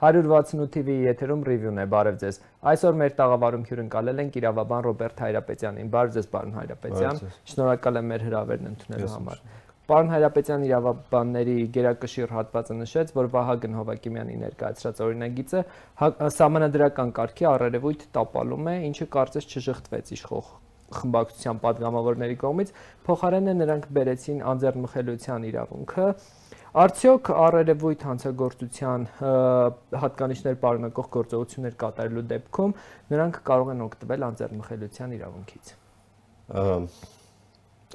[0.00, 2.36] 168 TV-ի եթերում ռիվյուն է, բարև ձեզ։
[2.70, 7.20] Այսօր մեր տաղավարում հյուրընկալել են Կիրավաբան Ռոբերտ Հայրապետյանին։ Բարև ձեզ, պարոն Հայրապետյան։
[7.50, 9.42] Շնորհակալ եմ մեր հրավերն ընդունելու համար։
[9.90, 15.62] Պարոն Հայրապետյան իրավաբանների գերակշիռ հատվածը նշեց, որ Վահագն Հովակիմյանի ներկայացրած օրինագիծը
[16.00, 20.52] հա, համանդրական կարգի առերևույթ տապալում է, ինչը կարծես չժղթվեց իշխող
[21.00, 22.70] խմբակցության падգամավորների կողմից,
[23.06, 26.06] փոխարենը նրանք բերեցին անձեռնմխելիության իրավունքը,
[26.70, 29.04] Արդյոք առերևույթ հանցագործության
[30.00, 32.74] հատկանիշներ պարունակող գործողություններ կատարելու դեպքում
[33.10, 35.72] նրանք կարող են օգտվել անձեռնմխելիության իրավունքից։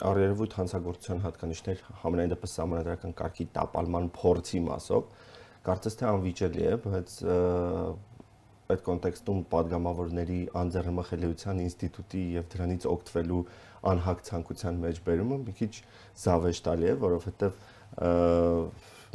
[0.10, 5.08] Առերևույթ հանցագործության հատկանիշներ համենայն դեպս համանդրական կարգի տապալման փորձի մասով
[5.70, 7.16] կարծես թե անվիճելի է, բայց
[8.66, 13.42] այդ կոնտեքստում падգամավորների անձեռնմխելիության ինստիտուտի եւ դրանից օգտվելու
[13.94, 15.74] անհագ ցանկության մեջ բերումը մի քիչ
[16.26, 17.60] զավեշտալի է, որովհետեւ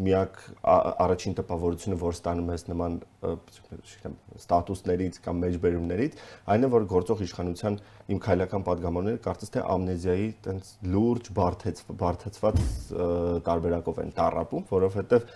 [0.00, 2.94] միակ առաջին տպավորությունը, որ ստանում ես նման
[4.40, 6.16] ստատուսներից կամ մեջբերումներից,
[6.54, 7.76] այն է, որ գործող իշխանության
[8.14, 12.62] իմ քայլական падգամավորները կարծես թե ամնեզիայի տենց լուրջ բարթեց բարթեցված
[13.50, 15.28] տարբերակով են տարապում, որովհետև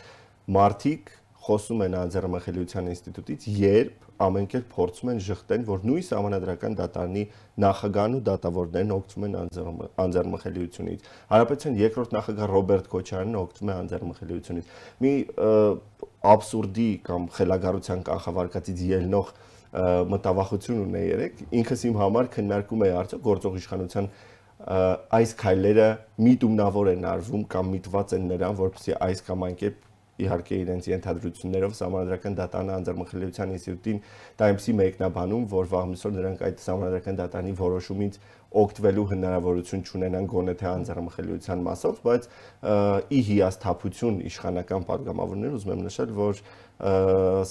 [0.54, 1.12] մարդիկ
[1.44, 7.24] խոսում են անձեռնմխելիության ինստիտուտից, երբ ամենքեր փորձում են շղթեն, որ նույն համանդրական դատարանի
[7.64, 9.36] նախագահն ու դատավորներն օգտվում են
[10.04, 14.70] անձեռնմխելիությունից։ Հարաբերության երկրորդ նախագահ Ռոբերտ Քոչարյանն օգտվում է անձեռնմխելիությունից։
[15.04, 15.12] Մի
[16.34, 19.34] абսուրդի կամ խելագարության կանխավարկածից ելնող
[19.74, 24.08] մտավախություն ունե երեք ինքս իմ համար քննարկում եմ արդյոք գործող իշխանության
[25.18, 25.88] այս քայլերը
[26.24, 29.83] միտումնավոր են արվում կամ միտված են նրան որպեսզի այս կամ այն կերպ
[30.22, 33.98] իհարկե իրենց ենթադրություններով համանդրական դատան անձեռմխելիության ինստիտուտին
[34.38, 38.18] Times-ի մեկնաբանում, որ վաղմիսօր նրանք այդ համանդրական դատանի որոշումից
[38.54, 42.28] օգտվելու հնարավորություն չունենան գոնե թե անձեռմխելիության մասով, բայց
[43.11, 46.42] ի հիասթափություն իշխանական падգամավորներ ուզում եմ նշել, որ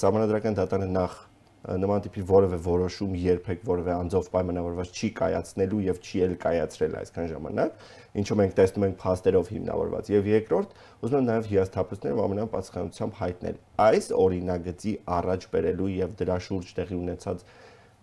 [0.03, 1.19] համանդրական դատանը նախ
[1.63, 7.29] նման տիպի որևէ որոշում երբեք որևէ անձով պայմանավորված չի կայացնելու եւ չի էլ կայացրել այսքան
[7.31, 7.78] ժամանակ,
[8.19, 10.74] ինչու մենք տեսնում ենք փաստերով հիմնավորված։ Եվ երկրորդ,
[11.07, 13.59] ուզում եմ նաեւ հիասթափություններով ամենապատասխանությամբ հայտնել.
[13.88, 14.94] Այս օրինագծի
[15.24, 17.46] առաջ բերելու եւ դրա շուրջ տեղի ունեցած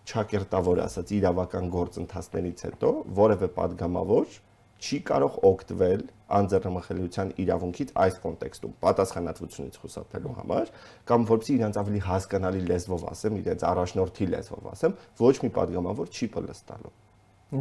[0.09, 2.89] չակերտավոր ասած իրավական գործընթացներից հետո
[3.21, 4.39] որևէ падգամավոր
[4.81, 6.03] չի կարող օգտվել
[6.37, 10.71] անձեռնմխելիության իրավունքից այս կոնտեքստում պատասխանատվությունից խուսափելու համար
[11.11, 16.29] կամ որպեսզի իրենց ավելի հասկանալի լեզվով ասեմ, իրենց առաջնորդի լեզվով ասեմ, ոչ մի падգամավոր չի
[16.35, 16.93] պլստալու։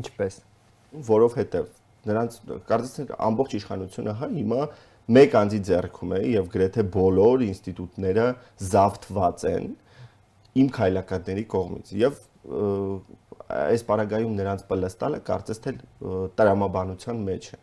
[0.01, 0.41] Ինչպես։
[1.11, 1.71] Որովհետև
[2.11, 2.39] նրանց
[2.71, 4.61] կարծես ամբողջ իշխանությունը հա հիմա
[5.11, 8.27] մեկ անձի ձեռքում է եւ գրեթե բոլոր ինստիտուտները
[8.71, 9.67] զավթված են
[10.61, 12.21] իմ քայլակատների կողմից եւ
[13.51, 15.75] այս պարագայում նրանց պլստալը կարծես թե
[16.41, 17.61] տրամաբանության մեջ է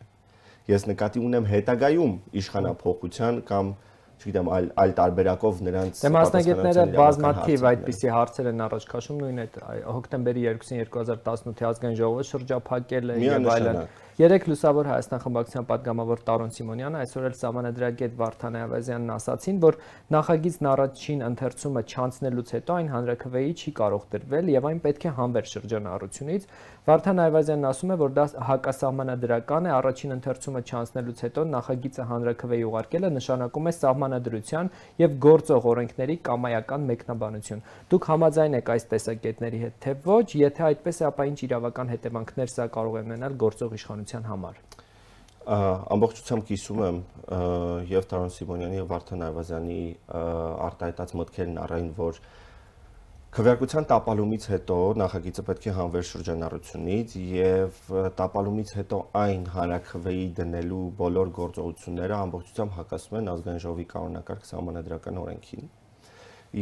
[0.68, 3.75] ես նկատի ունեմ հետագայում իշխանապողության կամ
[4.18, 9.59] չգիտեմ, այլ այլ տարբերակով նրանց Դե մասնագետները բազմաթիվ այդպիսի հարցեր են առաջ քաշում նույն այդ
[9.98, 13.80] հոկտեմբերի 2-ին 2018-ի ազգային ժողովը շրջափակել է եւ այլն։
[14.17, 19.75] Երեք լուսավոր Հայաստան խմբակցության падգամավոր Տարոն Սիմոնյանը այսօր էլ ճամանադրագետ Վարդան Այվազյանն ասացին, որ
[20.16, 25.51] նախագիծն առաջին ընթերցումը չանցնելուց հետո այն հանրակրվեի չի կարող դրվել եւ այն պետք է հանվեր
[25.53, 26.47] շրջանառությունից։
[26.88, 33.09] Վարդան Այվազյանն ասում է, որ դա հակասահմանադրական է, առաջին ընթերցումը չանցնելուց հետո նախագիծը հանրակրվեի ուղարկելը
[33.17, 34.72] նշանակում է սահմանադրության
[35.03, 41.03] եւ գործող օրենքների կամայական մեկնաբանություն։ Դուք համաձայն եք այս տեսակետների հետ, թե ոչ, եթե այդպես
[41.03, 44.63] է, ապա ինչ իրավական հետևանքներ սա կարող է ունենալ գործող իշխանության համար
[45.47, 46.97] ամբողջությամբ կիսում եմ
[47.88, 49.78] եւ Տարոն Սիմոնյանի եւ Վարդան Այվազյանի
[50.68, 52.19] արտահայտած մտքերն առայն, որ
[53.38, 57.81] Քվեարկության տապալումից հետո նախագիծը պետք է հանվեր շրջանառությունից եւ
[58.18, 65.69] տապալումից հետո այն հանրակրվեի դնելու բոլոր գործողությունները ամբողջությամբ հակասում են ազգային ժողովի կանոնակարգ համանadrական օրենքին։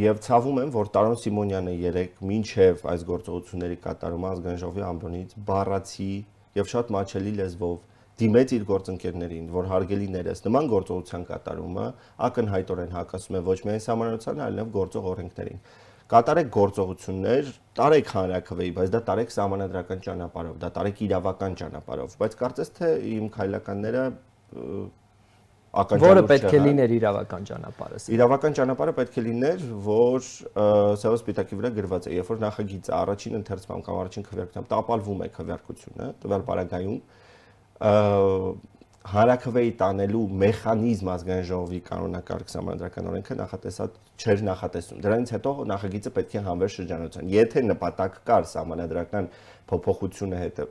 [0.02, 6.12] Եվ ցավում եմ, որ Տարոն Սիմոնյանը երեք մինչև այս գործողությունների կատարումը ազգային ժողովի ամբոնից բառացի
[6.56, 7.78] եւ շատ մաչելի լեզվով
[8.16, 11.88] դիմեց իր գործընկերներին, որ հարգելիներս նման գործողության կատարումը
[12.30, 15.60] ակնհայտորեն հակասում է ոչ միայն համանadrությանը, այլև գործող օրենքներին
[16.06, 17.48] կատարեք գործողություններ,
[17.80, 23.30] տարեք հանրակրվեի, բայց դա տարեք համանadrական ճանապարհով, դա տարեք իրավական ճանապարհով, բայց կարծես թե իմ
[23.34, 24.04] քայլականները
[25.82, 30.30] ականջալուր որը պետք է լիներ իրավական ճանապարհը։ Իրավական ճանապարհը պետք է լիներ, որ
[31.02, 35.30] սև սպիտակի վրա գրված է, երբ որ նախագիծը առաջին ընթերցման կամ առաջին քվեարկությամբ տապալվում է
[35.36, 37.00] քվեարկությունը, տվյալ բարագայում
[39.06, 46.34] հանրակրվեի տանելու մեխանիզմ ազգային ժողովի կանոնակարգ համանդրական օրենքը նախատեսած չէր նախատեսում։ Դրանից հետո նախագիծը պետք
[46.36, 49.30] է հանվեր շրջանառության։ Եթե նպատակ կար համանդրական
[49.70, 50.62] փոփոխությունը հետ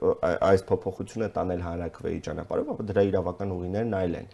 [0.50, 4.28] այս փոփոխությունը տանել հանրակրվեի ճանապարհով, ապա դրա իրավական ուղիներն այլ են։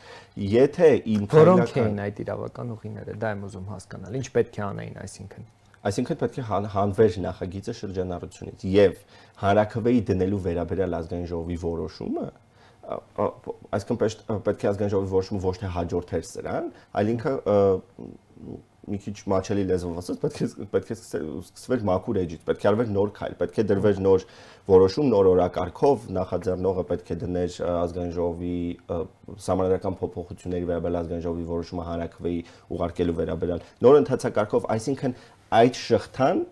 [0.57, 0.91] Եթե
[1.37, 5.49] Որոնք էին այդ իրավական ուղիները, դա եմ ուզում հասկանալ։ Ինչ պետք է անեին, այսինքն
[5.81, 6.43] Այսինքն պետք է
[6.77, 8.99] հանվեր նախագիծը շրջանառությունից եւ
[9.41, 12.27] հանրակրվեի դնելու վերաբերյալ ազգային ժողովի որոշումը
[12.91, 14.01] այսինքն
[14.47, 17.35] պետք է ազգային ժողովի որոշումը ոչ թե հաջորդեր սրան, այլ ինքը
[18.91, 22.89] մի քիչ մաչելի լեզվով ասած պետք է պետք է սկսվեր մաքուր էջից, պետք է արվեր
[22.95, 24.25] նոր քայլ, պետք է դրվեր նոր
[24.71, 28.57] որոշում, նոր օրակարգով, նախաձեռնողը պետք է դներ ազգային ժողովի
[29.47, 32.43] համանadrական փոփոխությունների վերաբերյալ ազգային ժողովի որոշումը հանրակրվեի
[32.81, 35.17] ուղարկելու վերաբերյալ նոր ընթացակարգով, այսինքն
[35.61, 36.45] այդ շղթան,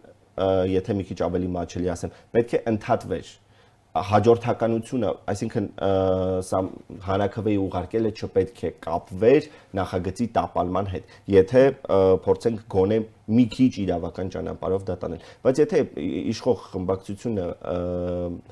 [0.79, 3.37] եթե մի քիչ ավելի մաչելի ասեմ, պետք է ընդհատվեր
[3.97, 5.67] հաջորդականությունը, այսինքն
[7.07, 9.49] հանրակրվեի ուղարկելը չպետք է կապվեր
[9.79, 11.63] նախագծի տապալման հետ։ Եթե
[12.27, 12.99] փորձենք գոնե
[13.39, 15.83] մի քիչ իրավական ճանապարհով դա տանել, բայց եթե
[16.35, 17.49] իշխող խմբակցությունը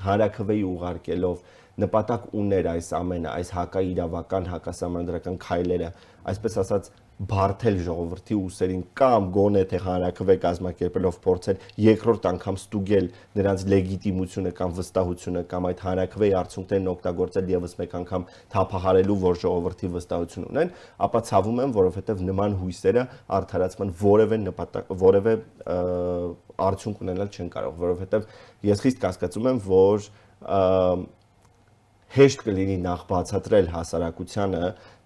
[0.07, 1.45] հանրակրվեի ուղարկելով
[1.77, 5.89] նպատակ ուներ այս ամենը, այս հակաիրավական, հակասահմանադրական քայլերը,
[6.33, 13.07] այսպես ասած բարթել ժողովրդի ուսերին կամ գոնե թե հանրակրվե կազմակերպելով փորձել երկրորդ անգամ ստուգել
[13.39, 19.91] նրանց լեգիտիմությունը կամ վստահությունը կամ այդ հանրակրվեի արդյունքներն օգտագործել եւս մեկ անգամ թափահարելու որ ժողովրդի
[19.97, 20.71] վստահություն ունեն,
[21.07, 23.07] ապա ցավում եմ, որովհետեւ նման հույսերը
[23.41, 25.35] արդարացման որևէ նպատակ որևէ
[26.67, 28.31] արդյունք ունենալ չեն կարող, որովհետեւ
[28.67, 30.09] ես խիստ կասկածում եմ, որ
[32.07, 34.61] հեշտ կլինի նախ բացատրել հասարակությանը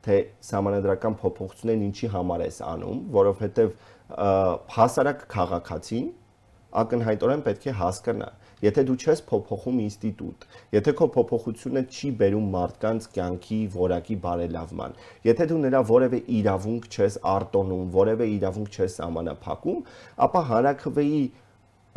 [0.06, 0.18] թե
[0.52, 3.74] համանadrական փոփոխություններն ինչի համար ես անում, որովհետև
[4.76, 6.08] հասարակ քաղաքացին
[6.82, 8.28] ակնհայտորեն պետք է հասկանա,
[8.64, 10.46] եթե դու չես փոփոխում ինստիտուտ,
[10.76, 14.96] եթե քո փոփոխությունը չի բերում մարդկանց կյանքի որակի բարելավման,
[15.28, 19.82] եթե դու նրա որևէ իրավունք չես արտոնում, որևէ իրավունք չես սահմանափակում,
[20.28, 21.22] ապա հանրակրվեի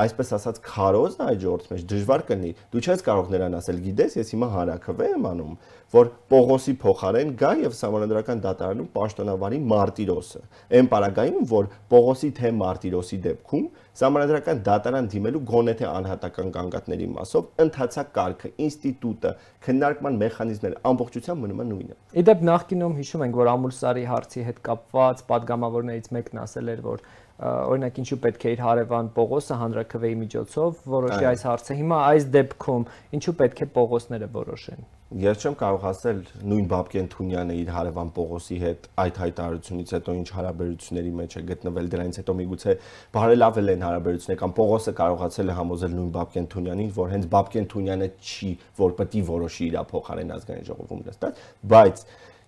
[0.03, 4.33] այսպես ասած քարոզն այդ ժողովրդի մեջ դժվար կնի։ Դու չես կարող նրան ասել, գիտես, ես
[4.35, 5.53] հիմա հանրակրվե եմ անում,
[5.95, 10.41] որ Պողոսի փոխարեն գա եւ համանդրական դատարանում պաշտոնավարի Մարտիրոսը։
[10.75, 17.45] Այն պարագայում, որ Պողոսի թե Մարտիրոսի դեպքում համանդրական դատարան դիմելու գոնե թե անհատական կանգատների մասով
[17.65, 19.33] ընդհանցակ կարգը, ինստիտուտը,
[19.65, 25.23] քննարկման մեխանիզմները ամբողջությամբ մնում են նույնը։ Իդեպ նախկինում հիշում ենք, որ Ամուլսարի հարցի հետ կապված
[25.31, 27.07] падգամավորներից մեկն ասել էր, որ
[27.45, 32.85] օրինակ ինչու պետք է իր հարևան Պողոսը հանրակրվեի միջոցով որոշի այս հարցը։ Հիմա այս դեպքում
[33.19, 36.21] ինչու պետք է Պողոսները որոշեն։ Ես չեմ կարող ասել
[36.51, 41.91] նույն Բաբկեն Թունյանը իր հարևան Պողոսի հետ այդ հայտարարությունից հետո ինչ հարաբերությունների մեջ է գտնվել
[41.93, 42.75] դրանից հետո միգուցե
[43.15, 48.09] բարելավել են հարաբերությունները կամ Պողոսը կարողացել է համոզել նույն Բաբկեն Թունյանին, որ հենց Բաբկեն Թունյանը
[48.25, 48.51] չի,
[48.81, 51.45] որ պետք է որոշի իր փոխարեն ազգային ժողովում նստած,
[51.75, 52.05] բայց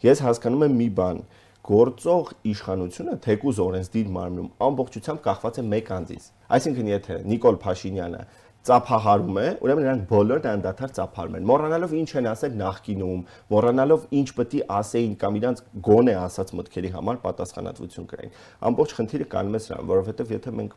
[0.06, 1.20] ես հասկանում եմ մի բան,
[1.66, 6.26] գործող իշխանությունը թեկուզ օրենսդիր մարմնում ամբողջությամբ կախված է մեկ անձից։
[6.56, 8.20] Այսինքն եթե Նիկոլ Փաշինյանը
[8.66, 13.20] ծափահարում է, ուրեմն նրանք բոլորն անդադար ծափարում են։ Մոռանալով ինչ են ասել նախկինում,
[13.54, 18.34] մոռանալով ինչ պետք է ասեին կամ իրանց գոնե ասած մտքերի համար պատասխանատվություն կրեին։
[18.70, 20.76] Ամբողջ խնդիրը կանում է սրան, որովհետև եթե մենք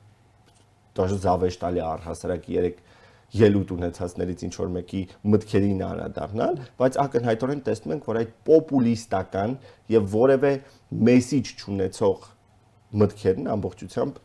[0.99, 2.77] դաժե զավեշտալի առհասարակ 3
[3.35, 5.01] ելույթ ունեցածներից ինչ որ մեկի
[5.33, 9.55] մտքերին անդառնալ, բայց ակնհայտորեն տեսնում ենք, որ այդ պոպուլիստական
[9.93, 10.53] եւ որևէ
[11.09, 12.29] մեսիջ չունեցող
[12.99, 14.21] մտքերն ամբողջությամբ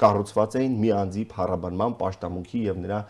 [0.00, 3.00] կառուցված էին մի անձի փառաբանման, աշտամունքի եւ նրա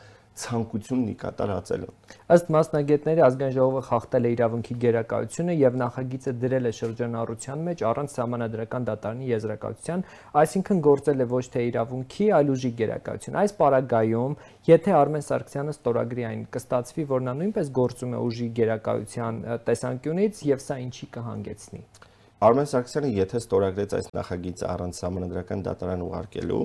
[0.40, 6.72] ցանկությունն ի կատարածելուն։ Ըստ մասնագետների ազգային ժողովը խախտել է իրավունքի գերակայությունը եւ նախագիծը դրել է
[6.80, 10.04] շրջանառության մեջ առանց համանadrական դատարանի եզրակացության,
[10.40, 14.36] այսինքն գործել է ոչ թե իրավունքի, այլ ուժի գերակայություն։ Այս պարագայում,
[14.70, 20.64] եթե Արմեն Սարգսյանը ստորագրի այն, կստացվի, որ նա նույնպես գործում է ուժի գերակայության տեսանկյունից եւ
[20.64, 21.82] սա ինչի կհանգեցնի։
[22.40, 26.62] Արմեն Սարգսյանը եթե ստորագրեց այս նախագիծը առանց համանդրական դատարան ուղարկելու,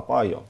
[0.00, 0.40] ապա այո,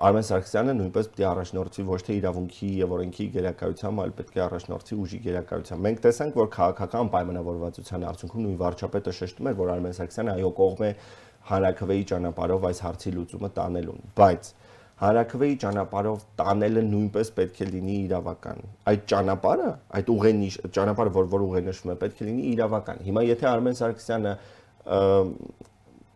[0.00, 4.42] Արմեն Սարգսյանը նույնպես պետք է առաջնորդվի ոչ թե իրավունքի եւ օրենքի գերակայությամբ, այլ պետք է
[4.46, 9.96] առաջնորդվի ուժի գերակայությամբ։ Մենք տեսանք, որ քաղաքական պայմանավորվածության արդյունքում նույն վարչապետը շեշտում էր, որ Արմեն
[10.00, 10.90] Սարգսյանը այո կողմ է
[11.50, 14.50] հանրակրվեի ճանապարհով այս հարցի լուծումը տանելուն, բայց
[15.00, 18.58] հանրակրվեի ճանապարհով տանելը նույնպես պետք է լինի իրավական։
[18.90, 23.48] Այդ ճանապարհը, այդ ուղենի ճանապարհը, որ որ ուղենշվում է, պետք է լինի իրավական։ Հիմա եթե
[23.50, 24.34] Արմեն Սարգսյանը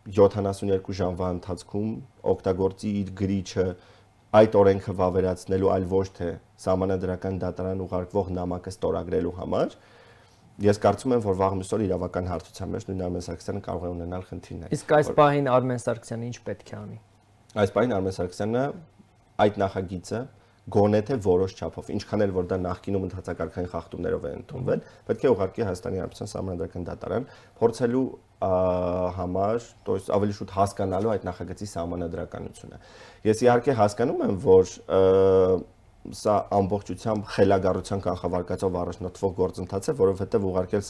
[0.04, 1.90] 72 ժամվա ընթացքում
[2.34, 3.66] օգտագործի իր գրիչը
[4.34, 6.28] այդ օրենքը վավերացնելու, այլ ոչ թե
[6.64, 9.76] համանadrական դատարան ուղարկվող նամակը ստորագրելու համար,
[10.64, 14.26] ես կարծում եմ, որ վաղ միսօր իրավական հարցության մեջ նույն Արմեն Սարգսյանը կարող է ունենալ
[14.28, 16.98] խնդիրներ։ Իսկ այս պահին Արմեն Սարգսյանը ինչ պետք է անի։
[17.64, 18.64] Այս պահին Արմեն Սարգսյանը
[19.44, 20.20] այդ նախագիծը
[20.74, 25.32] գոնե թե որոշ չափով ինչքան էլ որ դա նախկինում ընդհանրակարգային խախտումներով է ընդունվել պետք է
[25.34, 27.26] ուղարկի Հայաստանի Հանրապետության համանդրական դատարան
[27.60, 28.04] փորձելու
[29.18, 32.80] համար, то есть ավելի շուտ հասկանալու այդ նախագծի համանadrականությունը։
[33.24, 34.74] Ես իհարկե հասկանում եմ, որ
[36.12, 40.82] սա ամբողջությամբ խելագարության կանխավարկածով առաջնորդվող գործընթաց է, որովհետև ուղարկել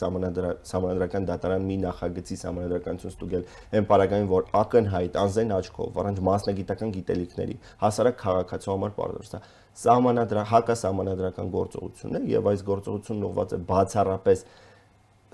[0.75, 3.45] համանadrական դատարան մի նախագծի համանadrականություն ստուգել
[3.79, 10.43] այն պարագային, որ ակնհայտ անզեն աչքով, առանց մասնագիտական գիտելիքների հասարակ քաղաքացու համար պարտադիր է համանadra
[10.51, 14.43] հակասահմանադրական գործողություն է եւ այս գործողությունն ուղղված է բացառապես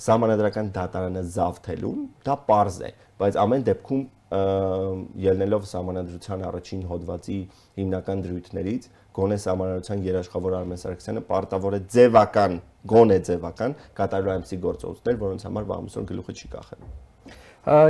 [0.02, 2.92] սահմանադրական դատարանը զավթելուն, դա པարզ է,
[3.22, 7.38] բայց ամեն դեպքում ելնելով սահմանադրության առաջին հոդվածի
[7.82, 8.86] հիմնական դրույթներից
[9.18, 12.54] գոնե սահմանադրության երաշխավոր Արմեն Սարգսյանը պարտավոր է ձևական,
[12.92, 16.88] գոնե ձևական կատարել այնպիսի գործողություններ, որոնց համար վաղամիսօր գլուխը չի կախել։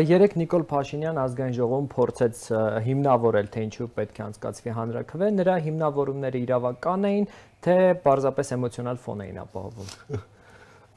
[0.10, 2.42] Երեք Նիկոլ Փաշինյան ազգային ժողովում փորձեց
[2.90, 7.30] հիմնավորել, թե ինչու պետք է անցկացվի հանրակրվե, նրա հիմնավորումները իրավական էին,
[7.64, 9.94] թե պարզապես էմոցիոնալ ֆոն էին ապահովում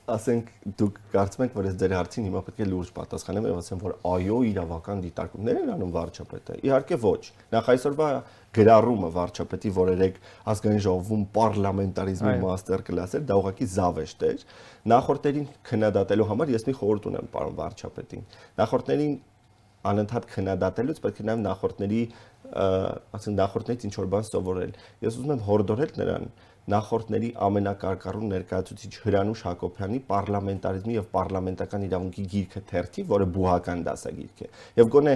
[0.04, 0.48] ասենք
[0.80, 3.94] դուք կարծում եք, որ ես ձեր հարցին հիմա պետք է լուրջ պատասխանեմ եւ ասեմ, որ
[4.10, 7.22] այո, իրավական դիտարկումներ են անում վարչապետը։ Իհարկե ոչ։
[7.54, 8.08] Նախ այսօրվա
[8.54, 10.18] գրառումը վարչապետի, որ երեք
[10.52, 14.44] ազգային ժողովում պարլամենտարիզմի մաստեր կլաս էր, դա ուղղակի զավեշտ էր։
[14.94, 18.28] Նախորդներին քննադատելու համար ես մի խորհուրդ ունեմ պարոն վարչապետին։
[18.60, 19.14] Նախորդներին
[19.84, 22.00] անընդհատ քննադատելուց պետք է նաև նախորդների,
[23.14, 24.72] ասենք նախորդներից ինչ որ բան սովորել։
[25.04, 26.28] Ես ուզում եմ հորդորել նրան,
[26.72, 34.48] նախորդների ամենակարկառուն ներկայացուցիչ Հրանուշ Հակոբյանի պարլամենտարիզմի եւ պարլամենտական իրավունքի գիրքը թերթի, որը բուհական դասագիրք է։
[34.80, 35.14] Եվ գոնե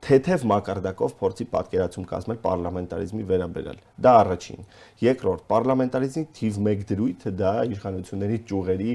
[0.00, 4.62] թեթև մակարդակով փորձի պատկերացում կազմել պարլամենտարիզմի վերաբերյալ։ Դա առաջին։
[5.04, 8.94] Երկրորդ, պարլամենտարիզմի թիվ 1 դրույթը դա իշխանությունների ճյուղերի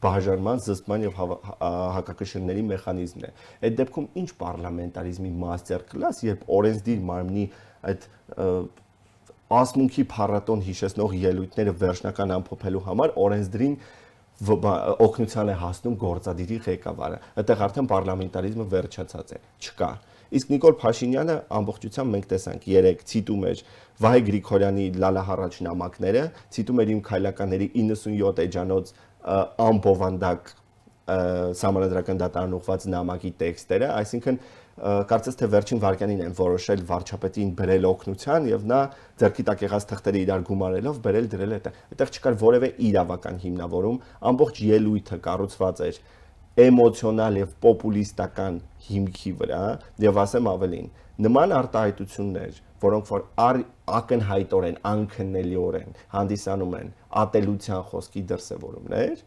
[0.00, 3.30] բաժանման, զսպման եւ հակակշռների մեխանիզմն է։
[3.68, 7.46] Այդ դեպքում ինչ պարլամենտարիզմի մաստեր կլաս, երբ օրենսդիր մարմնի
[7.90, 8.06] այդ
[9.50, 13.74] ասմունքի փառատոն հիշեցնող ելույթները վերջնական ամփոփելու համար օրենսդրին
[14.40, 19.90] օգնության է հասնում գործադիրի ղեկավարը։ Այդտեղ արդեն պարլամենտարիզմը վերջացած է։ Չկա։
[20.30, 23.62] Իսկ Նիկոլ Փաշինյանը ամբողջությամբ մենք տեսանք երեք ցիտում էր
[24.00, 26.22] Վահե Գրիգորյանի լալահառաջ նամակները,
[26.54, 28.92] ցիտում էր իմ քայլականների 97 էջանոց
[29.66, 30.52] ամբովանդակ
[31.10, 34.38] համանդրական դատարան ուղված նամակի տեքստերը, այսինքն
[34.80, 38.78] կարծես թե վերջին վարքյանին են որոշել վարչապետին բերել օգնության եւ նա
[39.20, 43.98] ձերքի տակ եղած թղթերը իրար գումարելով բերել դրել այդ այդտեղ չկար որևէ իրավական հիմնավորում
[44.30, 46.00] ամբողջ ելույթը կառուցված էր
[46.64, 48.56] էմոցիոնալ եւ պոպուլիստական
[48.88, 49.62] հիմքի վրա
[50.06, 50.88] եւ ասեմ ավելին
[51.26, 53.24] նման արտահայտություններ որոնք որ
[54.00, 59.24] ակնհայտորեն անքննելիորեն հանդիսանում են ատելության խոսքի դրսևորումներ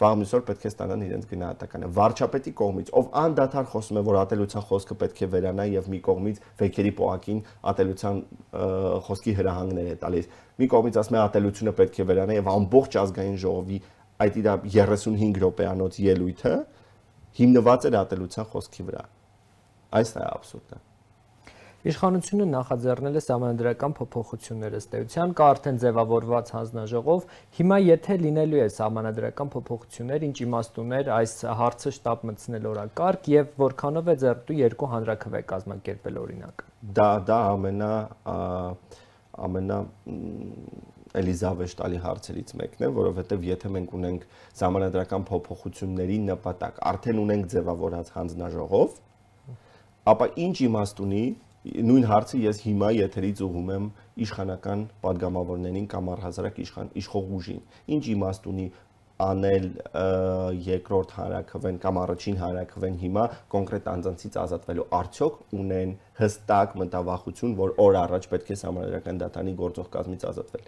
[0.00, 4.96] վաղմիսօր պետք է ստանան իրենց գնահատականը։ Վարչապետի կողմից, ով անդադար խոսում է, որ ատելության խոսքը
[5.02, 8.22] պետք է վերանա եւ մի կողմից վեքերի պոակին ատելության
[9.08, 10.30] խոսքի հրահանգներ է տալիս։
[10.62, 13.82] Մի կողմից ասում է ատելությունը պետք է վերանա եւ ամբողջ ազգային ժողովի
[14.22, 16.54] այդ իր 35 րոպեանոց ելույթը
[17.42, 19.04] հիմնված էր ատելության խոսքի վրա։
[19.98, 20.91] Այս է աբսուրդը։
[21.82, 27.24] Իշխանությունը նախաձեռնել է համանդրական փոփոխություններ ըստ էության, կա արդեն ձևավորված հանձնաժողով։
[27.58, 33.50] Հիմա եթե լինելու է համանդրական փոփոխություններ, ինչ իմաստ ուներ այս հարցը շտաբ մտցնել օրակարգ եւ
[33.64, 36.64] որքանով է ձեռտու երկու հանրակրվե կազմակերպել օրինակ։
[37.02, 37.92] Դա դա ամենա
[39.42, 39.82] ամենա
[41.12, 44.22] Էլիզավեշտալի հարցերից մեկն է, որովհետև եթե մենք ունենք
[44.62, 48.94] համանդրական փոփոխությունների նպատակ, արդեն ունենք ձևավորած հանձնաժողով,
[50.12, 51.24] ապա ինչ իմաստ ունի
[51.62, 53.84] նույն հարցը ես հիմա եթերից ուղում եմ
[54.24, 57.60] իշխանական падգամավորներին կամ առհասարակ իշխան իշխող ուժին։
[57.94, 58.64] Ինչ իմաստ ունի
[59.22, 59.68] անել
[60.66, 67.98] երկրորդ հանրակրվեն կամ առաջին հանրակրվեն հիմա կոնկրետ անձանցից ազատվելու արդյոք ունեն հստակ մտավախություն, որ օր
[68.02, 70.66] առաջ պետք է համարարական դատանի գործող կազմից ազատվել։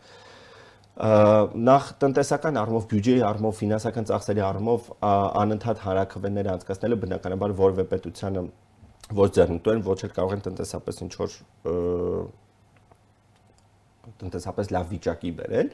[0.94, 4.90] Նախ տնտեսական առումով, բյուջեի առումով, ֆինանսական ծախսերի առումով
[5.42, 8.63] անընդհատ հանրակրվեններ անցկացնելը բնականաբար որևէ պետությանը որ
[9.12, 11.36] ոչ ձեռնտու են, ոչ էլ կարող են տնտեսապես ինչ որ
[14.20, 15.70] տնտեսապես լավ վիճակի բերել,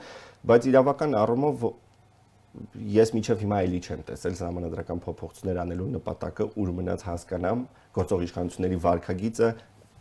[0.51, 1.65] բայց իրավական առումով
[2.91, 7.61] ես միջև հիմա էլի չեմ տեսել համանդրական փոփոխություններ անելու նպատակը ուր մնաց հասկանամ
[7.95, 9.51] գործող իշխանությունների վարկագիծը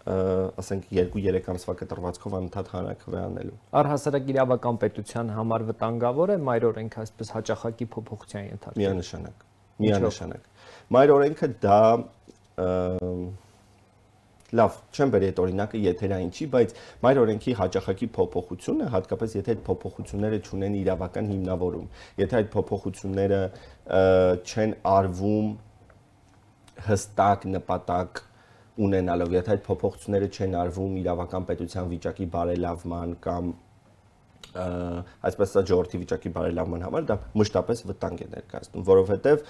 [0.10, 7.02] ասենք 2-3 ամսվա կտրվածքով անընդհատ հանրակրվե անելու։ Առհասարակ իրավական պետության համար վտանգավոր է մայր օրենքը
[7.04, 9.44] այսպես հաճախակի փոփոխության ենթարկել։ Միանշանակ։
[9.86, 10.48] Միանշանակ։
[10.96, 11.82] Մայր օրենքը դա
[14.50, 16.72] լավ, չեմ բերի այդ օրինակը եթերային չի, բայց
[17.06, 21.86] մայր օրենքի հաճախակի փոփոխությունը, հատկապես եթե այդ փոփոխությունները չունեն իրավական հիմնավորում,
[22.24, 23.42] եթե այդ փոփոխությունները
[24.50, 25.52] չեն արվում
[26.90, 28.24] հստակ նպատակ
[28.90, 33.54] ունենալով, եթե այդ փոփոխությունները չեն արվում իրավական պետության վիճակի բարելավման կամ
[34.50, 39.44] այսպես ասած ժողովրդի վիճակի բարելավման համար դա մշտապես վտանգ է ներկայացնում, որովհետև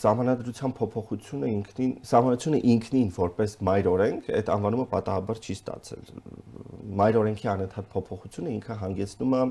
[0.00, 6.12] Սահմանադրության փոփոխությունը ինքնին, սահմանությունը ինքնին որպես մայր օրենք այդ անվանումը պատահաբար չի ստացել։
[7.00, 9.42] Մայր օրենքի անընդհատ փոփոխությունը ինքը հանգեցնում է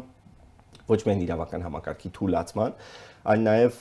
[0.89, 2.75] ոչ միայն իրավական համակարգի թույլատման,
[3.29, 3.79] այլ նաև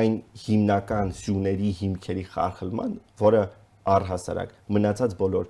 [0.00, 3.42] այն հիմնական սյուների հիմքերի խարխլման, որը
[3.84, 5.48] առհասարակ մնացած բոլոր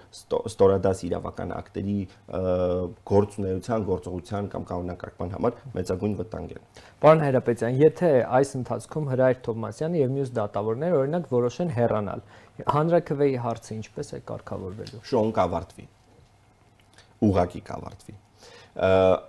[0.50, 1.96] ստորադաս իրավական ակտերի
[3.10, 6.64] գործունեության, գործողության կամ կանոնակարգման համար մեծագույն վտանգ են։
[7.04, 12.24] Պարոն Հայրապետյան, եթե այս ընթացքում Հրայր Թովմասյանը եւ մյուս դատավորները օրինակ որոշեն հեռանալ,
[12.74, 15.86] հանրակրվեի հարցը ինչպես է կարգավորվելու։ Շոուն կավարտվի։
[17.24, 18.16] Ուղակի կավարտվի։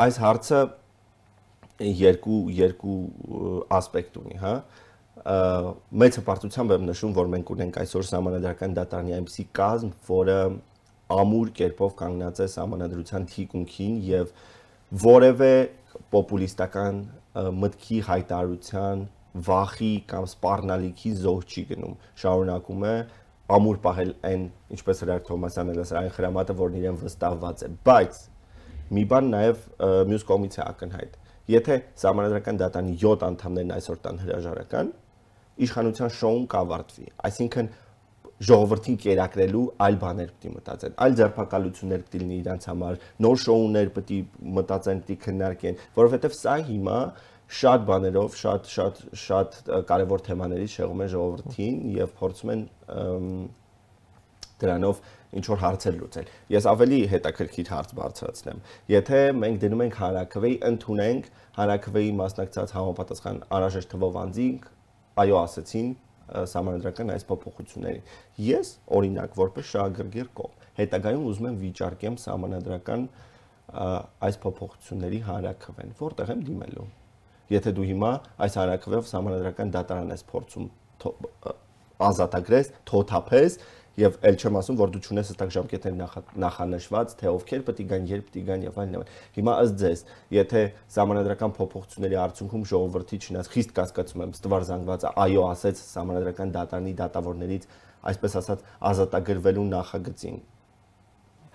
[0.06, 0.60] Այս հարցը
[1.86, 2.98] երկու երկու
[3.76, 4.56] ասպեկտ ունի, հա
[5.16, 10.40] մեծ հպարտությամբ եմ նշում, որ մենք ունենք այսօր համանadrական դատարանի այնպիսի կազմ, որը
[11.16, 14.34] ամուր կերպով կանգնած է համանadrության թիկունքին եւ
[15.06, 15.54] որևէ
[16.16, 17.00] պոպուլիստական
[17.64, 19.06] մտքի հայտարարության
[19.46, 22.96] վախի կամ սպառնալիքի զոհ չի գնում։ Շարունակում է
[23.56, 24.46] ամուր պահել այն,
[24.76, 28.22] ինչպես Հրար Թոմասյանն էլ ասել, այն խրամատը, որն իրեն վստահված է, բայց
[28.96, 29.66] մի բան նաև
[30.12, 31.18] մյուս կողմից է ակնհայտ։
[31.56, 34.88] Եթե համանadrական դատանի 7 անդամներն այսօր տան հրաժարական,
[35.66, 37.70] իշխանության շոուն կավարտվի։ Այսինքն
[38.46, 43.38] ժողովրդին կերակրելու այլ բաներ պետք է մտածեն, այլ ձերբակալություններ պետք է լինի իրանց համար, նոր
[43.46, 44.20] շոուներ պետք է
[44.58, 47.00] մտածեն, պետք է քննարկեն, որովհետև սա հիմա
[47.46, 49.58] շատ բաներով, շատ շատ շատ
[49.92, 52.64] կարևոր թեմաներից շեղում են ժողովրդին եւ փորձում են
[54.66, 55.02] դրանով
[55.36, 61.28] ինչ որ հարցեր լուծել։ Ես ավելի հետաքրքիր հարց բարձրացնեմ։ Եթե մենք դնում ենք հանրակրվեի, ընդունենք
[61.60, 64.70] հանրակրվեի մասնակցած համապատասխան անհրաժեշտ թվով անձինք
[65.22, 65.90] այո ասեցին
[66.56, 68.08] համանդրական այս փոփոխություններին։
[68.46, 73.06] Ես օրինակ որպես շահագրգիռ կողմ հետագայում ուզում եմ վիճարկեմ համանդրական
[74.26, 76.88] այս փոփոխությունների հանրակրվեն, որտեղ եմ դիմելու։
[77.56, 78.12] Եթե դու հիմա
[78.46, 80.68] այս հանրակրվեով համանդրական դատարան ես փորձում
[82.06, 83.58] ազատագրես, թոթափես
[83.96, 88.08] եւ ել չեմ ասում որ դու ճունես հստակ ժամկետներ նախանշված թե ովքեր պետք է գան
[88.10, 89.06] երբ պետք է գան եւ այլն
[89.38, 90.02] հիմա ըստ ձեզ
[90.36, 90.64] եթե
[90.96, 97.68] համանadrական փոփոխությունների արդյունքում ժողովրդի չնայած խիստ կասկածում եմ ստվար զանգվածը այո ասեց համանadrական դատարանի դատավորներից
[98.12, 100.42] այսպես ասած ազատագրվելու նախագծին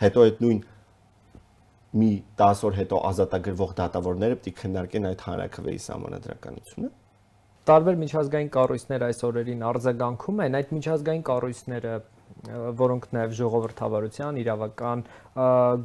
[0.01, 0.63] հետո այդ նույն
[2.01, 2.11] մի
[2.41, 6.91] 10 օր հետո ազատագրվող դատավորները պետք է քննարկեն այդ հանրակրվեի համանadrականությունը
[7.71, 11.93] տարբեր միջազգային կառույցներ այս օրերին արձագանքում են այդ միջազգային կառույցները
[12.81, 15.03] որոնք նաև ժողովրդավարության, իրավական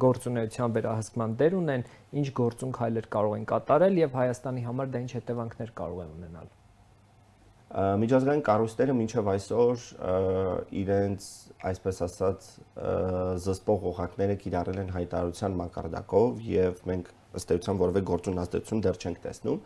[0.02, 1.86] գործունեության վերահսկման դեր ունեն,
[2.20, 6.54] ինչ գործուն քայլեր կարող են կատարել եւ Հայաստանի համար դա ինչ հետևանքներ կարող է ունենալ։
[7.76, 9.86] Միջազգային կառույցները մինչև այսօր
[10.80, 11.24] իրենց,
[11.66, 12.46] այսպես ասած,
[13.42, 19.20] զսպող օղակները կիրառել են հայտարարության մակարդակով եւ մենք ըստ էության որևէ գործուն ազդեցություն դեռ չենք
[19.26, 19.60] տեսնում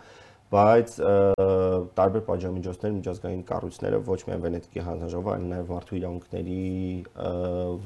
[0.51, 0.95] բայց
[1.95, 6.57] տարբեր պատժամիջոցներ միջազգային կառույցները ոչ միայն Վենետիկի հանձնաժողովը, այլ նաև մարդու իրավունքների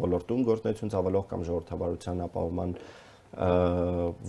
[0.00, 2.72] ոլորտում գործնեություն ցավալող կամ ժողովրդավարության ապահովման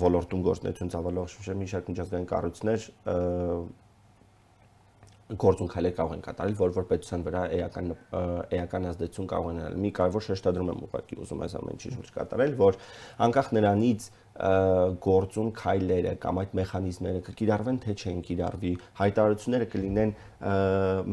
[0.04, 2.90] ոլորտում գործնեություն ցավալող մի շարք միջազգային կառույցներ
[5.26, 7.88] գործուն քայլեր կարող են կատարել, որ որ պետության վրա էական
[8.54, 12.12] էական ազդեցություն կարող են ունենալ։ Մի կարևոր շեշտադրում եմ ուղղակի ուզում այս ամեն ինչի շուրջ
[12.18, 12.78] կատարել, որ
[13.26, 14.06] անկախ նրանից
[15.06, 20.12] գործուն քայլերը կամ այդ մեխանիզմները կկիրառվեն թե չեն կիրառվի հայտարարությունները կլինեն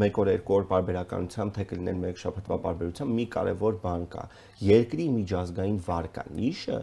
[0.03, 4.27] մեկ օր երկու օր բարբերականությամբ թե կլինեն մեկ շաբաթվա բարբերությամբ մի կարևոր բան կա.
[4.67, 6.79] Երկրի միջազգային վարկանիշը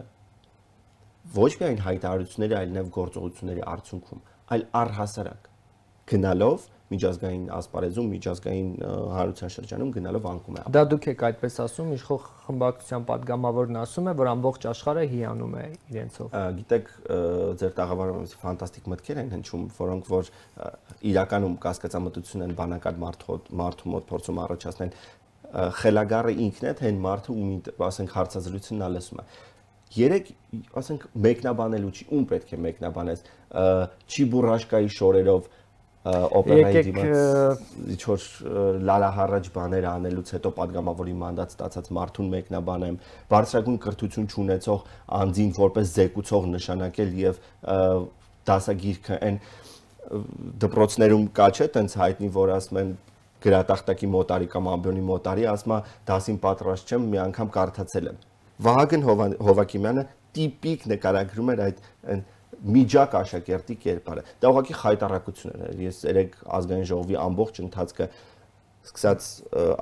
[1.36, 5.50] ոչ միայն հայտարարությունների այլ նաև գործողությունների արդյունքում այլ առհասարակ
[6.10, 8.70] գնալով միջազգային ասպարեզում, միջազգային
[9.14, 14.14] հարության շրջանում գնալով անկում է։ Դա դուք եք այդպես ասում, իշխող խմբակցության падգամավորն ասում է,
[14.20, 16.90] որ ամբողջ աշխարհը հիանում է իրենցով։ Գիտեք,
[17.60, 20.32] ձեր տաղավարում ֆանտաստիկ մտքեր են հնչում, որոնք որ
[21.10, 24.92] իրականում կասկածամտություն են բանակած մարդու մարդու մոտ փորձում առաջացնել
[25.50, 29.24] խելագարը ինքն է, թե այն մարդը, ում ասենք հարցազրույցն ալեսում է։
[29.90, 30.28] Երեք,
[30.78, 33.24] ասենք, մեկնաբանելու չի, ում պետք է մեկնաբանես,
[34.06, 35.48] չի բուրաշկայի շորերով,
[36.00, 38.22] օպերայի դիմաց ինչ որ
[38.88, 42.96] լարահարաճ բաներ անելուց հետո падգամավորի մանդատ ստացած մարդուն մեկնաբանեմ
[43.34, 44.86] բարձրագույն կրթություն չունեցող
[45.20, 47.42] անձին որպես զեկուցող նշանակել եւ
[48.48, 49.38] դասագիրքը այն
[50.64, 52.96] դպրոցներում կա չէ տենց հայտնի որ ասում են
[53.44, 58.18] գրատախտակի մոտարի կամ ամբյոնի մոտարի ասում է դասին պատրաստ չեմ մի անգամ կարդացել եմ
[58.60, 59.06] Վահագն
[59.40, 60.04] Հովակիմյանը
[60.36, 61.78] տիպիկ նկարագրում էր այդ
[62.14, 62.24] այն
[62.76, 68.08] միջակ աշակերտի կերպարը։ Դա ուղղակի խայտարակություն էր։ Ես երեք ազգային ժողովի ամբողջ ընթացքը
[68.90, 69.24] սկսած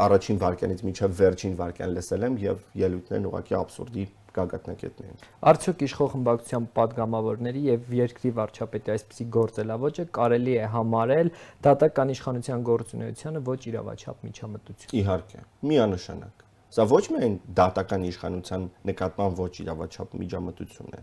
[0.04, 4.04] առաջին վարկյանից մինչև վերջին վարկյան լսել եմ եւ ելույթներն ուղղակի աբսուրդի
[4.38, 11.30] գագաթնակետն էին։ Արդյոք իշխող խմբակցության падգամավորների եւ երկրի վարչապետի այսպիսի գործելավոճը կարելի է համարել
[11.68, 19.52] դատական իշխանության գործունեությանը ոչ իրավաչափ միջամտություն։ Իհարկե, միանշանակ։ Սա ոչ միայն դատական իշխանության նկատմամբ ոչ
[19.64, 21.02] իրավաչափ միջամտություն է,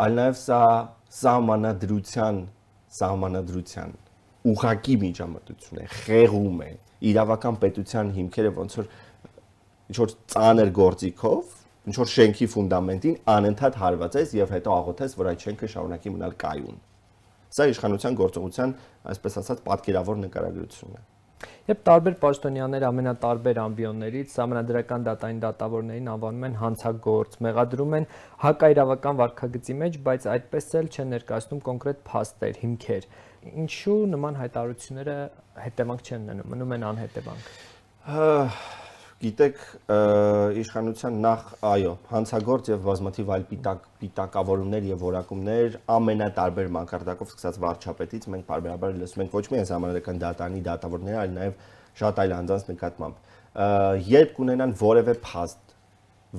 [0.00, 0.60] այլ նաև սա
[1.12, 2.38] սահմանադրության
[2.96, 3.90] սահմանադրության
[4.52, 6.70] ուղակի միջամտություն է, խեղում է
[7.12, 8.88] իրավական պետության հիմքերը ոնց որ
[9.92, 15.46] ինչ որ ծանր գործիքով ինչ որ շենքի ֆունդամենտին անընդհատ հարվածես եւ հետո աղոթես, որ այդ
[15.46, 16.76] շենքը շարունակի մնալ կայուն։
[17.52, 18.74] Սա իշխանության գործողության,
[19.12, 21.02] այսպես ասած, պատկերավոր նկարագրությունն է։
[21.62, 28.08] Երբ տարբեր պաշտոնյաներ ամենատարբեր ամբիոններից համանդրական դատային դատավորներին անվանում են հանցագործ, մեղադրում են
[28.42, 33.08] հակաիրավական վարկագծի մեջ, բայց այդպես էլ չեն ներկայացնում կոնկրետ փաստեր, հիմքեր։
[33.62, 35.18] Ինչու նման հայտարարությունները
[35.70, 37.50] հետևանք չեն ունենում, մնում են անհետևանք
[39.22, 39.58] գիտեք
[40.58, 48.26] իշխանության նախ այո հանցագործ եւ բազմաթիվ այլ պիտակ պիտակավորումներ եւ որակումներ ամենատարբեր մակարդակով սկսած վարչապետից
[48.34, 51.66] մենք բարբերաբար լսում ենք ոչ միայն համանadrական դատանի դատավորներ այլ նաեւ
[52.02, 53.30] շատ այլ անձանց նկատմամբ
[54.10, 55.76] երբ կունենան որևէ փաստ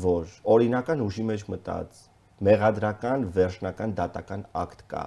[0.04, 2.02] որ օրինական ուժի մեջ մտած
[2.43, 5.04] մեղադրական վերջնական դատական ակտ կա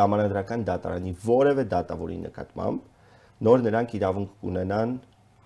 [0.00, 2.88] համանadrական դատարանի որևէ դատավորի նկատմամբ
[3.46, 4.90] նոր նրանք իրավունք կունենան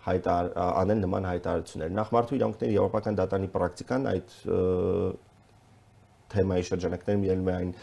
[0.04, 4.36] հայտար անել նման հայտարարություններ։ Նախ մարդու իրավունքների եվրոպական դատարանի պրակտիկան այդ
[6.34, 7.74] թեմայի շրջանակներում ելնում է այն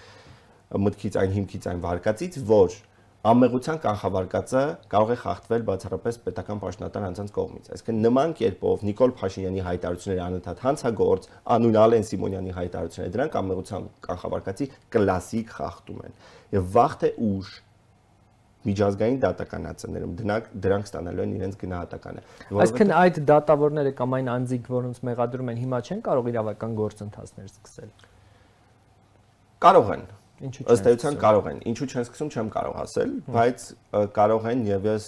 [0.85, 2.79] մտքից, այն հիմքից, այն վարկածից, որ
[3.21, 9.65] ամեղության կանխավարկածը կարող է խախտվել բացառապես պետական պաշտոնատար անձանց կողմից։ Այսինքն նման կերպով Նիկոլ Փաշինյանի
[9.67, 16.17] հայտարարությունները անընդհատ հանցագործ, անուն Ալեն Սիմոնյանի հայտարարությունները դրանք ամեղության կանխավարկածի կլասիկ խախտում են։
[16.57, 17.53] Եվ վաղ թե ուշ
[18.67, 22.23] միջազգային դատականացներում դրանք դրանք ստանալու են իրենց գնահատականը։
[22.61, 27.91] Այսինքն այդ դատավորները կամ այն անձիկ, որոնց մեղադրում են, հիմա չեն կարող իրավական գործընթացներ սկսել։
[29.65, 30.05] Կարող են,
[30.41, 33.65] Ինչու՞ ըստ էության կարող են։ Ինչու չեն սկսում, չեմ կարող ասել, բայց
[34.15, 35.05] կարող են եւ ես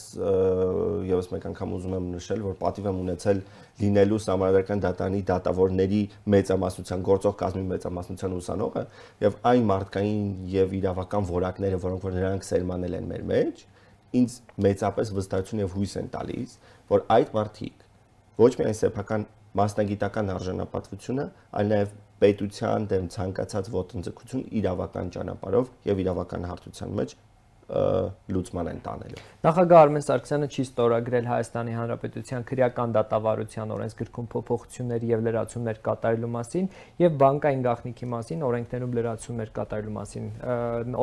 [1.09, 3.41] եւս մեկ անգամ ուզում եմ նշել, որ պատիվ եմ ունեցել
[3.81, 6.01] լինելու համարական դատանի դատավորների
[6.33, 8.83] մեծամասնության գործող կազմի մեծամասնության ուսանողը
[9.25, 13.63] եւ այն մարդկային եւ իրավական որակները, որոնք որ նրանք սերմանել են մեր մեջ,
[14.13, 16.57] ինձ մեծապես վստահություն եւ հույս են տալիս,
[16.93, 17.87] որ այդ մարդիկ
[18.43, 19.25] ոչ միայն սեփական
[19.57, 21.91] մասնագիտական արժանապատվությունը, այլ նաև
[22.23, 27.15] պետության դեմ ցանկացած ոտնձգություն իրավական ճանապարհով եւ իրավական հարթության մեջ
[27.69, 35.23] լուծման են տանելու։ Նախագահ Արմեն Սարգսյանը չի ստորագրել Հայաստանի Հանրապետության քրեական դատավարության օրենսգրքում փոփոխություններ եւ
[35.27, 36.67] լրացումներ կատարելու մասին
[37.03, 40.27] եւ բանկային գաղտնիքի մասին օրենքներում լրացումներ կատարելու մասին։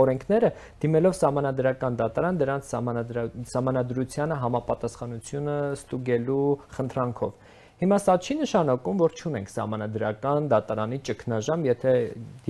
[0.04, 0.52] Օրենքները
[0.84, 2.74] դիմելով համանadrական դատարան դրանց
[3.60, 6.44] համանadrությանը համապատասխանությունը ստուգելու
[6.76, 11.92] խնդրանքով Հիմա սա չի նշանակում, որ չունենք համանadrական դատարանի ճգնաժամ, եթե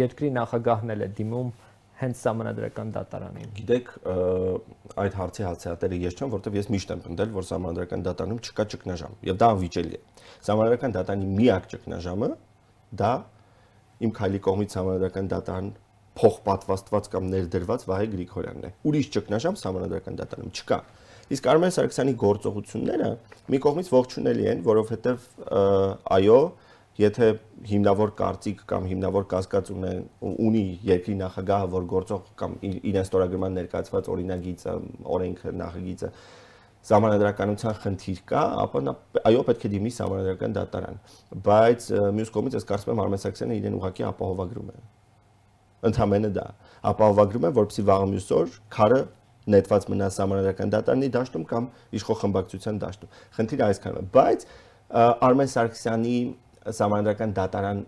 [0.01, 1.53] երկրի նախագահն էլ է դիմում
[2.01, 3.93] հենց համանadrական դատարանին։ Գիտեք,
[5.05, 9.15] այդ հարցի հացիատերը ես չեմ, որովհետև ես միշտ եմ պնդել, որ համանadrական դատարանում չկա ճգնաժամ,
[9.31, 10.03] եւ դա անվիճելի է։
[10.51, 12.31] Համանadrական դատարանի միակ ճգնաժամը
[13.01, 13.13] դա
[14.01, 15.71] իմ քայլի կողմից համանadrական դատարան
[16.21, 20.79] փոխպատվաստված կամ ներդրված Վահե Գրիգորյանն է։ Ուրիշ ճգնաժամ համանadrական դատարանում չկա։
[21.31, 23.09] Իսկ Արմեն Սարգսյանի գործողությունները
[23.53, 25.27] մի կողմից ողջունելի են, որովհետև
[26.17, 26.39] այո,
[27.01, 27.29] եթե
[27.71, 34.11] հիմնավոր կարծիք կամ հիմնավոր կասկած ունեն ունի երկրի նախագահը, որ գործող կամ իրեն ստորագրման ներկայացված
[34.15, 34.75] օրինագիծը,
[35.17, 36.11] օրենքը, նախագիծը
[36.91, 38.95] համանդրականության խնդիր կա, ապա նա
[39.31, 41.01] այո պետք է դիմի համանդրական դատարան։
[41.47, 41.89] Բայց
[42.19, 44.79] մյուս կողմից ես կարծում եմ Արմեն Սարգսյանը իրեն ուղղակի ապահովագրում է։
[45.91, 46.47] Ընդհանրապես դա
[46.91, 49.01] ապահովագրում է, որպեսզի վաղը մյուս օր քարը
[49.51, 54.45] նետված մնաս համանadrական դատարանի դաշտում կամ իշխող խմբակցության դաշտում։ Խնդիրը այսքանն է, բայց
[55.31, 56.17] Արմեն Սարգսյանի
[56.81, 57.83] համանadrական դատարան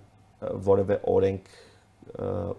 [0.72, 1.52] որևէ օրենք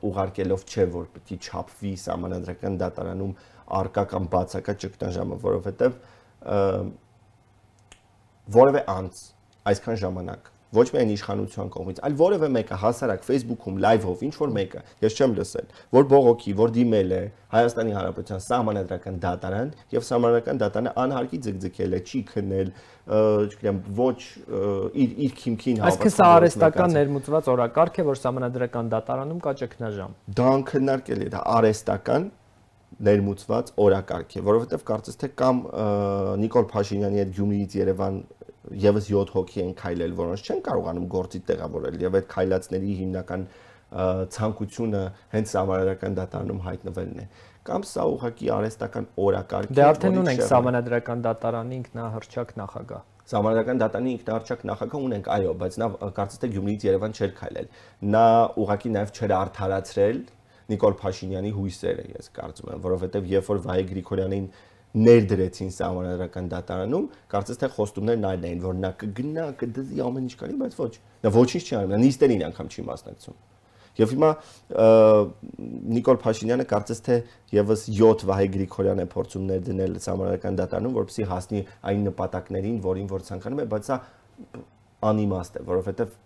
[0.07, 3.33] ուղարկելով չէ որ պետք է չափվի համանadrական դատարանում
[3.79, 5.97] արկա կամ բացակա ճգնաժամը, որովհետև
[8.53, 9.21] որևէ անց
[9.73, 14.83] այսքան ժամանակ ոչ միայն իշխանության կողմից, այլ որևէ մեկը հասարակ Facebook-ում լայվով ինչ որ մեկը,
[15.03, 17.21] ես չեմ լսել, որ բողոքի, որ դիմել է
[17.53, 22.71] Հայաստանի Հանրապետության սահմանադրական դատարան եւ սահմանադրական դատարանը անհարկի ձգձգել է, չի քնել,
[23.53, 24.17] չգիտեմ, ոչ
[25.03, 30.15] իր իր քիմքին հավասար։ Այսինքն սա արեստական ներմուծված օրակարգ է, որ սահմանադրական դատարանում կա ճգնաժամ։
[30.39, 32.31] Դա քննարկել է, դա արեստական
[33.03, 35.61] ներմուծված օրակարգ է, որովհետև կարծես թե կամ
[36.43, 38.19] Նիկոլ Փաշինյանի հետ Գյումրիից Երևան
[38.83, 43.47] եւս 7 հոգի են քայլել, որոնց չեն կարողանում գործի տեղավորել եւ այդ քայլածների հիմնական
[44.33, 45.01] ցանկությունը
[45.33, 47.25] հենց համարական դատարանում հայտնվելն է
[47.67, 54.11] կամ սա ուղղակի արեստական օրակարգ է դե արդեն ունենք համանadrական դատարանի ինքնահռչակ նախագահ Սահմանադրական դատանի
[54.17, 57.69] ինքնարչակ նախագահ ունենք, այո, բայց նա կարծես թե Գյումրիից Երևան չէր քայլել։
[58.13, 58.23] Նա
[58.63, 60.19] ուղղակի նաև չէր արդարացրել
[60.73, 64.49] Նիկոլ Փաշինյանի հույսերը, ես կարծում եմ, որովհետև երբ որ Վահե Գրիգորյանին
[64.93, 70.57] ներդրեցին սահմանադրական դատարանում, կարծես թե խոստումներն այլն էին, որ նա կգնա, կդզի ամեն ինչ կանի,
[70.59, 73.39] բայց ոչ։ Նա ոչինչ չի անում, նա նիստերին անգամ չի մասնակցում։
[73.93, 74.29] Եվ հիմա
[75.93, 77.17] Նիկոլ Փաշինյանը կարծես թե
[77.53, 81.61] եւս 7 Վահե Գրիգորյան է փորձում ներդնել համարական դատարանում, որպեսզի հասնի
[81.93, 83.99] այն նպատակներին, որին որ ցանկանում է, բայց սա
[85.13, 86.17] անիմաստ է, որովհետեւ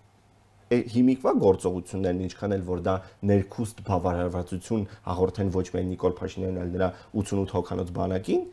[0.68, 2.96] հիմիկվա գործողություններն ինչքան էլ որ դա
[3.30, 6.90] ներքուստ բավարարվածություն հաղորդեն ոչ միայն Նիկոլ Փաշինյանին, այլ նրա
[7.22, 8.44] 88 հոկանոց բանակին,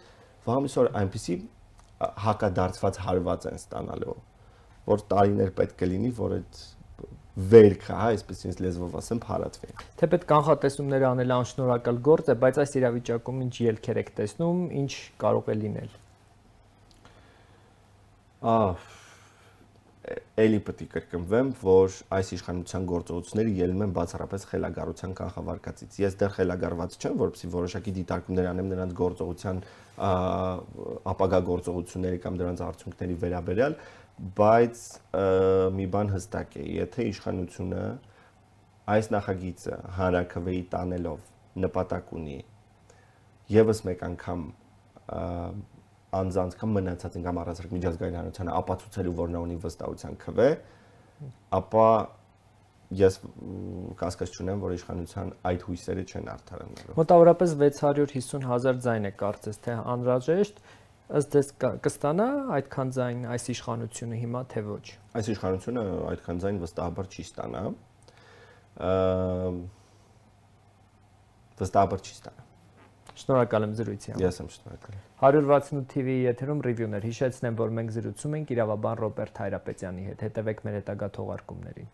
[0.46, 1.36] վաղամիսօր այնպեսի
[2.24, 4.16] հակադարձված հարված են ստանալու,
[4.94, 6.62] որ տարիներ պետք կլինի, որ այդ
[7.34, 12.74] վերքը, հա, այսպես ինձ լեզվով ասեմ, փարատվի։ Թեպետ կանխատեսումներ անելը անշնորհակալ գործ է, բայց այս
[12.78, 14.92] իրավիճակում ինչ ելքեր եք տեսնում, ինչ
[15.24, 15.96] կարող է լինել։
[18.54, 18.84] Ահ
[20.04, 26.34] էլի պետք է կրկնվեմ, որ այս իշխանության գործողությունները ելնում են բացառապես խելագարության կանխավարկածից։ Ես դեռ
[26.34, 29.62] խելագարված չեմ, որովհետեւ որոշակի դիտարկումներ անեմ նրանց գործողության
[31.14, 33.76] ապագա գործողությունների կամ դրանց արդյունքների վերաբերյալ,
[34.38, 34.82] բայց
[35.78, 37.84] մի բան հստակ է, եթե իշխանությունը
[38.94, 41.30] այս նախագիծը հանրակրվեի տանելով
[41.64, 42.38] նպատակ ունի
[43.54, 44.44] եւս մեկ անգամ
[46.18, 50.48] անձանց կամ մնացած կամ առանցիկ միջազգային հանրությանը ապացուցելու որ նա ունի վստահության քվե,
[51.58, 51.88] ապա
[52.94, 53.18] ես
[53.98, 59.76] կասկած չունեմ, որ իշխանության այդ հույսերը չեն արդարանալու։ Մոտավորապես 650 հազար ձայն է կարծես թե
[59.94, 60.60] անհրաժեշտ,
[61.20, 61.50] ըստ դες
[61.84, 64.84] կստանա այդքան ձայն այս իշխանությունը հիմա թե ոչ։
[65.20, 67.64] Այս իշխանությունը այդքան ձայն վստահաբար չի ստանա։
[71.60, 72.43] Վստահաբար չի ստանա։
[73.14, 78.36] Շնորհակալ եմ զրույցի համար։ Ես եմ շնորհակալ։ 168 TV-ի եթերում ռիվյուներ։ Հիշեցնեմ, որ մենք զրուցում
[78.40, 81.88] ենք իրավաբան Ռոբերտ Հայրապետյանի հետ։ Հետևեք մեր հետագա թողարկումներին։